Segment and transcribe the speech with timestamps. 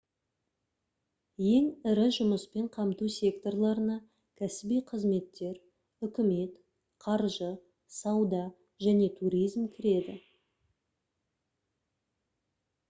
[1.47, 3.97] ең ірі жұмыспен қамту секторларына
[4.41, 6.57] кәсіби қызметтер үкімет
[7.05, 7.49] қаржы
[7.99, 8.41] сауда
[8.87, 10.17] және туризм кіреді